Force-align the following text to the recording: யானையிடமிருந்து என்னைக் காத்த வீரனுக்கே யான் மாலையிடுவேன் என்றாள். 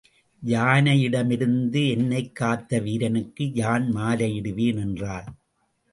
யானையிடமிருந்து 0.43 1.89
என்னைக் 1.89 2.35
காத்த 2.35 2.79
வீரனுக்கே 2.79 3.51
யான் 3.53 3.93
மாலையிடுவேன் 3.93 4.79
என்றாள். 4.79 5.25